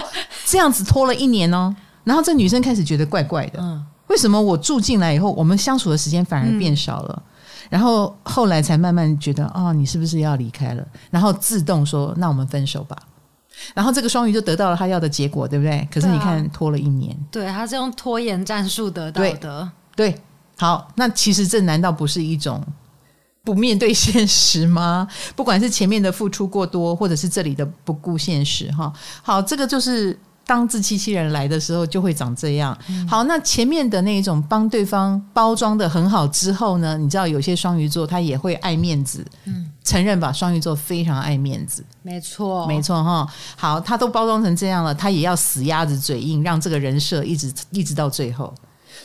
[0.45, 1.75] 这样子拖了一年哦。
[2.05, 7.23] 然后这女生开始觉得怪怪的，嗯，为什么我住进来以后，我们相处的时间反而变少了？
[7.25, 10.87] 嗯，然后后来才慢慢觉得，哦，你是不是要离开了？
[11.11, 12.95] 然后自动说，那我们分手吧。
[13.73, 15.89] 然后这个双鱼就得到了他要的结果，对不对？
[15.91, 19.71] 可是你看，拖了一年，对，他是用拖延战术得到的。
[19.97, 20.21] 对，对，
[20.59, 22.63] 好，那其实这难道不是一种
[23.43, 25.09] 不面对现实吗？
[25.35, 28.93] 不管是前面的付出过多，或者是这里的不顾现实，哈，
[29.23, 30.19] 好，这个就是。
[30.49, 32.75] 当自欺欺人来的时候，就会长这样。
[33.07, 36.97] 好，那前面的那一种帮对方包装的很好之后呢？
[36.97, 43.29] 你知道有些双鱼座他也会爱面子，嗯，承认吧，双鱼座非常爱面子，没错，没错哈。
[43.57, 48.55] 好，他都包装成这样了，他也要死鸭子嘴硬，让这个人设一直一直到最后。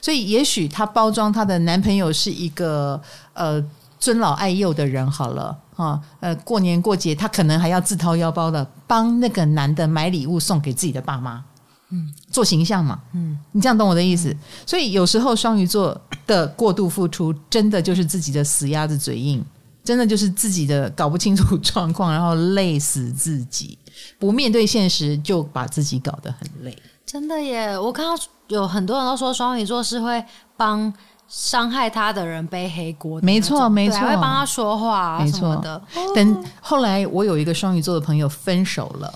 [0.03, 3.63] 所以，也许她包装她的男朋友是一个呃
[3.97, 5.57] 尊老爱幼的人，好了。
[5.75, 11.43] 啊，呃，过年过节，她可能还要自掏腰包的帮那个男的买礼物送给自己的爸妈，
[11.89, 14.29] 嗯，做形象嘛，嗯，你这样懂我的意思？
[14.29, 14.37] 嗯、
[14.67, 19.43] 所以有时候双鱼座的过度付出，真的就是自己的死鸭子嘴硬，
[19.83, 23.75] 真的就是自己的搞不清楚状况，然后累死自己，
[24.19, 26.77] 不面对现实就把自己搞得很累。
[27.13, 30.25] 真的耶，我看到有很多人都说双鱼座是会
[30.57, 30.91] 帮。
[31.29, 35.81] 伤害他的人背黑锅，没错没错，会帮他说话、啊、什么的。
[36.13, 39.11] 等后来，我有一个双鱼座的朋友分手了，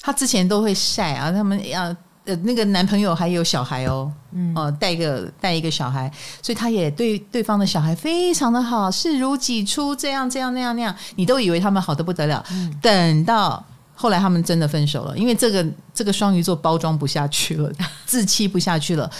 [0.00, 12.42] 他之前都会晒啊，他们要呃那个男朋友还有小孩哦，嗯哦带个带一个小孩，所以他也对对方的小孩非常的好，视如己出，这样这样那样那样，你都以为他们好的不得了。
[12.52, 13.62] 嗯、等到
[14.00, 17.70] 后来他们真的分手了，因为这个这个双鱼座包装不下去了，
[18.06, 19.10] 自欺不下去了，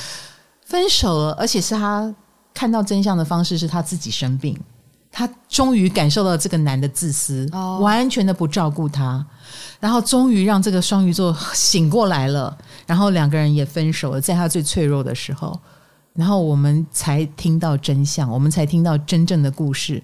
[0.64, 2.14] 分手了，而且是他。
[2.52, 4.58] 看到真相的方式是他自己生病，
[5.12, 9.24] 他终于感受到这个男的自私，哦、完全的不照顾他，
[9.78, 12.54] 然后终于让这个双鱼座醒过来了，
[12.88, 15.58] 然后两个人也分手了，在他最脆弱的时候，
[16.14, 20.02] 然后我们才听到真相，我们才听到真正的故事。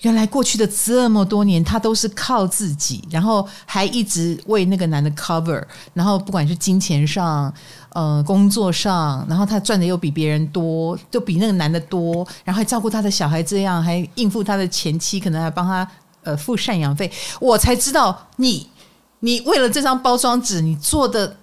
[0.00, 5.62] 原来过去的这么多年，他都是靠自己，然后还一直为那个男的 cover，
[5.94, 7.52] 然后不管是金钱上。
[7.94, 15.88] 呃，工作上，然后他赚的又比别人多，就比那个男的多，然后还照顾他的小孩，这样还应付他的前妻，可能还帮他
[16.24, 17.08] 呃付赡养费。
[17.38, 18.68] 我才知道你，
[19.20, 21.36] 你为了这张包装纸，你做的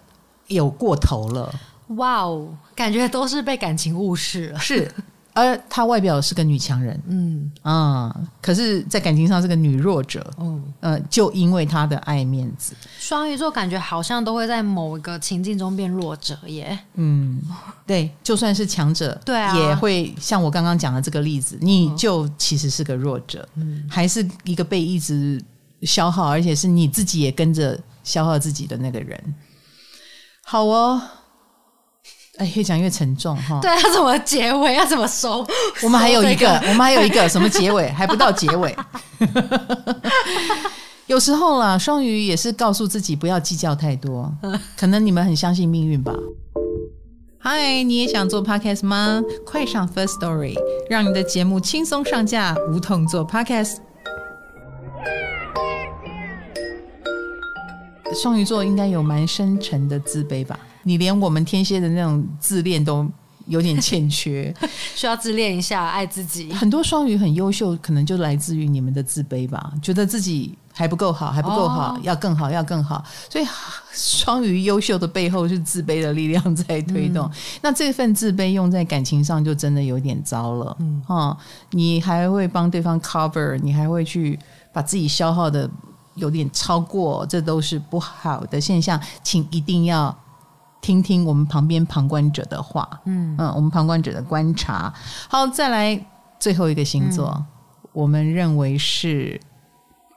[0.48, 1.50] 有过头了。
[1.96, 4.60] 哇哦，感觉都是被感情误事了。
[4.60, 4.92] 是。
[5.34, 7.50] 而她外表是个女强人，嗯。
[7.62, 17.42] 啊、嗯，可是，在感情上是个女弱者，嗯呃，就因为她的爱面子，双鱼座感觉好像都会在某一个情境中变弱者耶，嗯，
[17.88, 25.42] 对，就算是强者，对啊，也会像我刚刚讲的这个例子，你就其实是个弱者，嗯，还是一个被一直
[25.84, 29.18] 消耗，而且是你自己也跟着消耗自己的那个人，
[30.44, 31.02] 好哦。
[32.38, 33.60] 哎，越讲越沉重哈！
[33.62, 34.74] 对，要怎么结尾？
[34.74, 35.46] 要怎么收？
[35.84, 37.90] 我们还有一个，我们还有一个什么结尾？
[37.90, 38.76] 还不到结尾。
[41.08, 44.34] 有时候啦，双鱼也是告诉自己不要计较太多。
[44.78, 46.14] 可能你们很相信命运吧。
[47.38, 49.22] 嗨，你也想做 podcast 吗？
[49.46, 50.56] 快上 First Story，
[50.90, 53.78] 让你的节目轻松上架，无痛做 podcast。
[58.22, 60.58] 双鱼座应该有蛮深沉的自卑吧？
[60.84, 63.08] 你连我们天蝎的那种自恋都
[63.48, 64.54] 有点欠缺，
[64.96, 66.52] 需要自恋一下，爱自己。
[66.54, 69.72] 很多双鱼很优秀，可能就来自于你们的自卑吧？
[69.82, 73.04] 觉得自己还不够好，还不够好，哦、要更好，要更好。
[73.30, 73.46] 所以
[73.92, 77.28] 双鱼优秀的背后是自卑的力量在推动。
[77.28, 80.78] 嗯、那这份自卑用在感情上，就真的有点糟了。
[80.80, 81.38] 嗯，哦、
[81.72, 84.40] 你还会帮对方 cover，你还会去
[84.72, 85.70] 把自己消耗的。
[86.16, 90.14] 有点超过，这都是不好的现象，请一定要
[90.82, 92.90] 听听我们旁边旁观者的话。
[93.06, 94.94] 嗯嗯，我们旁观者的观察。
[95.30, 96.06] 好，再来
[96.40, 97.46] 最后一个星座，嗯、
[97.94, 99.40] 我们认为是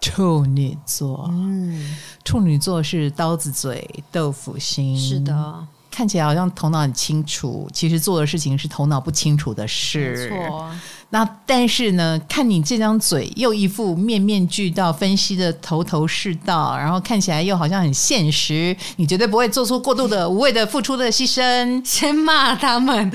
[0.01, 1.29] 处女座。
[1.31, 4.99] 嗯，处女座是刀子嘴豆腐心。
[4.99, 5.67] 是的。
[5.91, 10.29] 看起来好像头脑很清楚，其实做的事情是头脑不清楚的事。
[10.29, 10.71] 没错。
[11.15, 21.81] 那但是呢，看你这张嘴又一副面面俱到，分析的头头是道，然后看起来又好像很现实，你绝对不会做出过度的、无谓的付出的牺牲。
[21.87, 23.13] 先骂他们，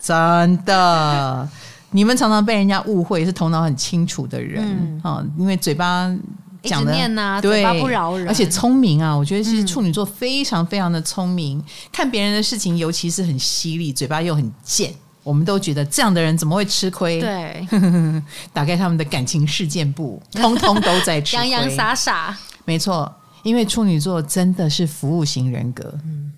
[0.00, 1.48] 真的，
[1.90, 4.62] 你们常常被人家误会是头脑很清楚的人
[5.02, 6.14] 啊，嗯、因为嘴巴。
[6.62, 9.16] 讲的念呐，对，嘴巴不饶人，而且聪明啊！
[9.16, 14.92] 我觉得其实处女座非常非常的聪明，嗯、看别人的事情，尤其是很犀利，嘴巴又很贱。
[15.26, 17.20] 我们都觉得这样的人怎么会吃亏？
[17.20, 17.66] 对，
[18.54, 22.36] 打开他们的感情事件簿， 通通都在吃亏，洋洋洒洒。
[22.64, 23.12] 没错，
[23.42, 26.32] 因为处女座真的是服务型人格，嗯，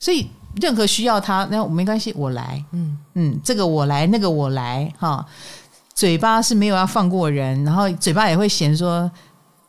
[0.00, 5.26] 所以任何需要他，那没关系，我来，嗯嗯，这个我来，那个我来，哈，
[5.94, 9.10] 嘴巴是没有要放过人，然后嘴巴也会嫌说。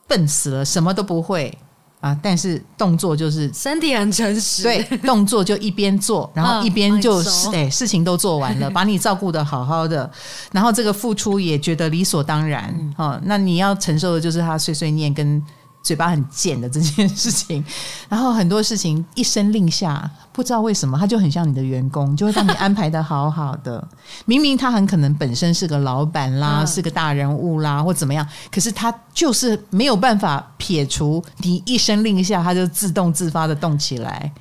[0.08, 1.52] 笨死了，什么都不会
[2.00, 2.16] 啊！
[2.22, 10.10] 但是动作就是身体很诚实，对，动作就一边做， 然后一边就是哎，事情都做完了， 把你照顾的好好的，
[10.52, 12.68] 然后这个付出也觉得理所当然。
[12.96, 15.42] 哦、嗯，那你要承受的就是他碎碎念跟。
[15.86, 17.64] 嘴巴很贱的这件事情，
[18.10, 23.86] 然后很多事情一声令下，不知道为什么他就很像你的员工，就会帮你安排的好好的。
[24.24, 34.32] 明明他很可能本身是个老板啦，嗯、是个大人物啦，或怎么样，可是他就是没有办法撇除你一声令下，他就自动自发的动起来。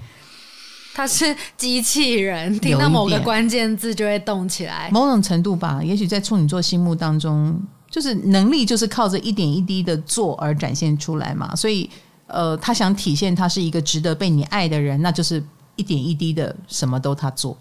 [0.95, 4.89] 他是机器人，听到某个关键字就会动起来。
[4.91, 7.61] 某种程度吧，也许在处女座心目当中。
[7.95, 11.55] 就是能力，就是靠着一点一滴的做而展现出来嘛。
[11.55, 11.89] 所以，
[12.27, 15.41] 呃，他想体现他是一个值得被你爱的人，那就是
[15.77, 17.57] 一点一滴的什么都他做。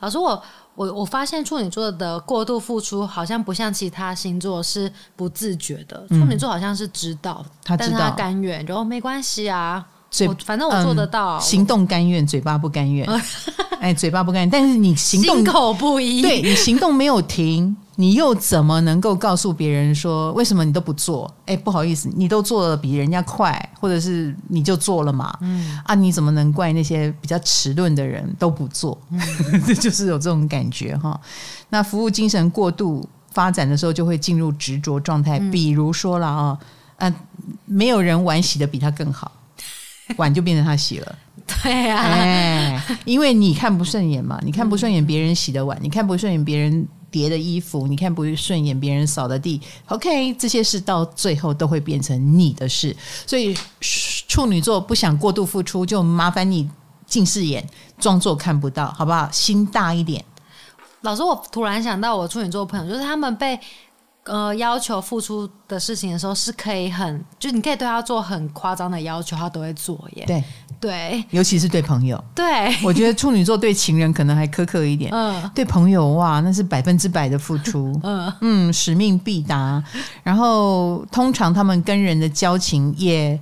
[0.00, 0.42] 老师，我
[0.74, 9.86] 我我发现处女座的过度付出好像不像其他星座是不自觉的，处女座好像是知道，他知道，但是他甘愿，然后没关系啊。
[10.10, 13.06] 嘴反正我做得到，嗯、行动甘愿，嘴巴不甘愿。
[13.78, 21.28] 哎，嘴巴不甘愿，但是你行动心口不一，对你行动没有停，你又怎么能够告诉别人说为什么你都不做？
[21.46, 25.36] 哎，不好意思，你都做的比人家快，或者是你就做了嘛？
[25.40, 28.96] 嗯啊，你怎么能怪那些比较迟钝的人都不做？
[29.66, 31.20] 这、就是有这种感觉哈。
[31.70, 35.40] 那服务精神过度发展的时候，就会进入执着状态。
[35.40, 36.58] 嗯、比如说了啊，
[36.98, 37.20] 嗯、呃，
[37.64, 39.32] 没有人碗洗的比他更好。
[40.16, 41.18] 碗就变成他洗了，
[41.62, 52.94] 对呀、啊哎，因为你看不顺眼嘛，你看不顺眼别人洗的碗，你看不顺眼别人叠的衣服，你看不顺眼别人扫的地，OK，这些事到最后都会变成你的事，
[53.26, 56.68] 所以处女座不想过度付出，就麻烦你
[57.06, 57.66] 近视眼，
[57.98, 59.30] 装作看不到，好不好？
[59.30, 60.24] 心大一点。
[61.02, 63.58] 老师，我突然想到我处女座朋友，就是他们被。
[64.28, 70.24] 呃，要求付出的事情的时候是可以很，就你可以对他做很夸张的要求，他都会做耶。
[70.26, 70.44] 对
[70.78, 72.22] 对，尤其是对朋友。
[72.34, 72.44] 对，
[72.84, 75.10] 我觉得处女座对情人可能还苛刻一点。
[75.12, 77.98] 嗯，对朋友哇，那是百分之百的付出。
[78.04, 79.82] 嗯嗯，使命必达。
[80.22, 83.40] 然后通常他们跟人的交情也。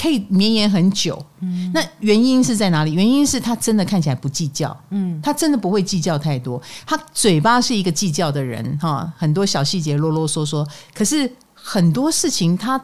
[0.00, 2.92] 可以绵延很久，嗯，那原因是在哪里？
[2.92, 12.80] 原因是他真的看起来不计较，嗯，他真的不会计较太多，他嘴巴是一个计较的人，哈，很多小细节啰啰嗦嗦，可是很多事情他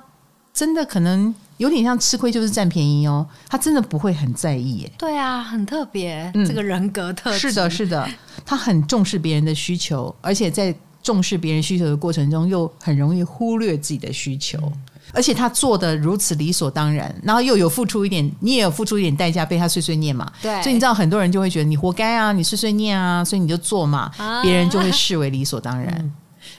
[0.53, 4.93] 真的可能有点像吃亏就是占便宜哦，他真的不会很在意，耶。
[4.97, 7.39] 对啊，很特别，嗯，这个人格特质。
[7.39, 8.09] 是的，是的，
[8.47, 14.59] 他很重视别人的需求，而且在重视别人需求的过程中，又很容易忽略自己的需求。
[14.61, 14.73] 嗯
[15.13, 20.31] 而且他做的如此理所当然，然后又有付出一点，你也有付出一点代价，被他碎碎念嘛。
[20.43, 25.95] 对，所以你知道很多人就会觉得你活该啊，你碎碎念啊，所以你就做嘛，啊、别人就会视为理所当然。
[25.99, 26.13] 嗯、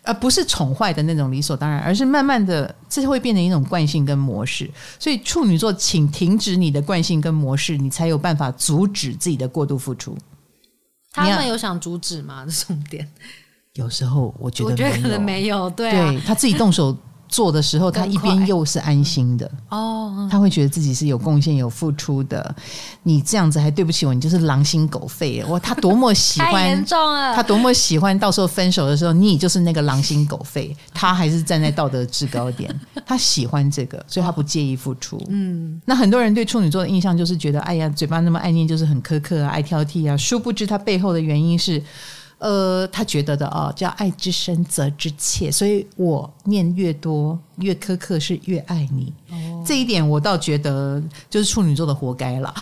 [0.03, 4.69] 而不是宠坏的那种理所当然，而是慢慢的，这会变成一种惯性跟模式。
[4.97, 10.17] 所以处女座，请停止你的惯性跟模式，你才有办法阻止自己的过度付出。
[11.11, 12.45] 他们有想阻止吗？
[12.45, 13.07] 这重点。
[13.73, 16.97] 有时候我觉得，我觉得可能没有，对啊，对他自己动手。
[17.29, 22.53] 做的时候，他一边又是安心的哦，他会觉得自己是有贡献、有付出的。
[23.03, 25.43] 你这样子还对不起我，你就是狼心狗肺。
[25.45, 27.33] 哇，他多么喜欢， 严重了。
[27.35, 30.75] 他多么喜欢，到时候分手的时候，你就是那个狼心狗肺。
[30.93, 32.73] 他还是站在道德制高点，
[33.05, 35.21] 他喜欢这个，所以他不介意付出。
[35.29, 40.17] 嗯，那很多人对处女座的印象就是觉得，哎呀，嘴巴那么爱念，就是很苛刻啊，爱挑剔啊。
[40.17, 41.81] 殊不知他背后的原因是。
[42.39, 49.13] 呃，他觉得的哦，叫爱之深责之切，所以我念越多越苛刻，是越爱你。
[49.29, 52.53] 哦，这一点我倒觉得就是处女座的活该了，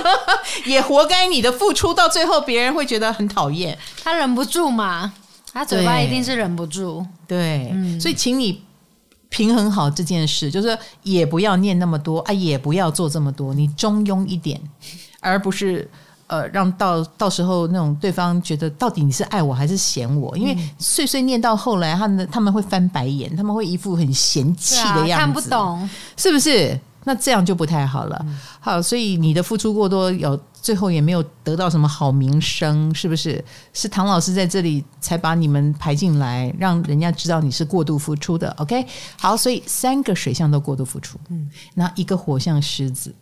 [0.66, 3.76] 也活该你的付出到最后别人会觉得很讨厌。
[4.04, 5.14] 他忍不住嘛，
[5.54, 7.02] 他嘴巴一定是忍不住。
[7.26, 8.62] 对，嗯，所以请你
[9.30, 14.60] 平衡好这件事，就是也不要念那么多啊，也不要做这么多，你中庸一点，
[15.20, 15.90] 而不是。
[16.28, 20.36] 呃，让到到时候那种对方觉得到底你是爱我还是嫌我？
[20.36, 26.78] 因为碎碎念到后来，他们他们会翻白眼，他们会一副很嫌弃的样子，啊，看不懂，是不是？
[27.04, 28.18] 那这样就不太好了。
[28.26, 33.42] 嗯、好，所以你的付出过多，有最后也没有得到什么好名声，是不是？
[33.72, 38.50] 是唐老师在这里才把你们排进来，让人家知道你是过度付出的。
[38.58, 38.86] OK，
[39.18, 43.14] 好，所以三个水象都过度付出，嗯，那一个火象狮子，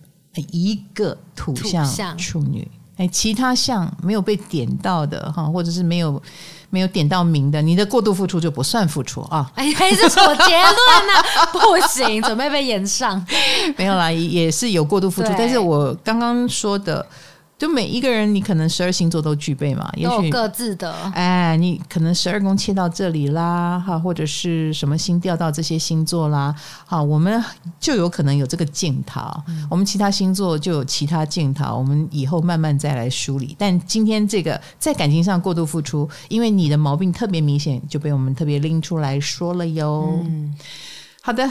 [0.51, 2.69] 一个土象处女。
[2.97, 6.21] 哎，其他项没有被点到的哈，或者是没有
[6.71, 9.51] 没有点到名的，你的过度付出就不算付出啊！
[9.55, 10.67] 哎，这是什么结论
[11.07, 11.15] 呢？
[11.53, 13.25] 不行，准备被延上。
[13.77, 17.07] 没有啦，也是有过度付出，但是我刚刚说的。
[17.59, 20.93] 就每一个人，你可能十二星座都具备嘛，也许各自的。
[21.15, 26.55] 哎，你可能十二宫切到这里啦，哈，或者是什么星调到这些星座啦，
[26.85, 27.43] 好，我们
[27.81, 33.57] 就有可能有这个镜头，嗯、我们其他星座就有其他镜头，我们以后慢慢再来梳理。
[33.59, 40.21] 但今天这个在感情上过度付出，因为你的毛病特别明显，就被我们特别拎出来说了哟。
[40.25, 40.55] 嗯，
[41.23, 41.51] 好的，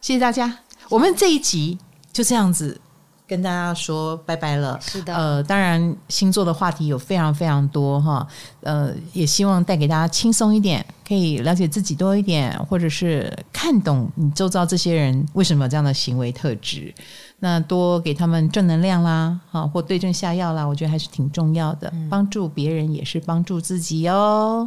[0.00, 0.52] 谢谢大家，
[0.88, 1.78] 我们这一集
[2.12, 2.80] 就这样子。
[3.28, 4.78] 跟大家说拜拜了。
[4.80, 8.26] 是的，呃，当然星座的话题有非常非常多哈，
[8.62, 16.92] 呃，也希望带给大家轻松一点，可以了解自己多一点，或者是看懂你周遭这些人为什么有这样的行为特质，
[17.40, 24.66] 那多给他们正能量啦，哈，或对症下药啦，我觉得还是挺重要的，嗯、帮助别人也是帮助自己哦。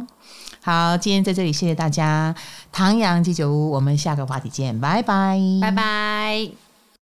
[0.64, 2.32] 好，今天在这里谢谢大家，
[2.70, 6.61] 唐阳鸡酒屋，我们下个话题见，拜拜，拜拜。